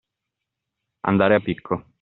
Andare 1.01 1.35
a 1.35 1.39
picco. 1.41 1.85